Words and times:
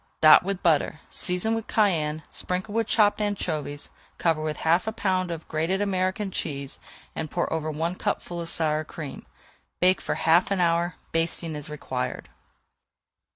Dot 0.19 0.41
with 0.41 0.63
butter, 0.63 0.99
season 1.11 1.53
with 1.53 1.67
cayenne, 1.67 2.23
sprinkle 2.31 2.73
with 2.73 2.87
chopped 2.87 3.21
anchovies, 3.21 3.91
cover 4.17 4.41
with 4.41 4.57
half 4.65 4.87
a 4.87 4.91
pound 4.91 5.29
of 5.29 5.47
grated 5.47 5.79
American 5.79 6.31
cheese, 6.31 6.79
and 7.15 7.29
pour 7.29 7.53
over 7.53 7.69
one 7.69 7.93
cupful 7.93 8.41
of 8.41 8.49
sour 8.49 8.83
cream. 8.83 9.27
Bake 9.79 10.01
for 10.01 10.15
half 10.15 10.49
an 10.49 10.59
hour, 10.59 10.95
basting 11.11 11.55
as 11.55 11.69
required. 11.69 12.29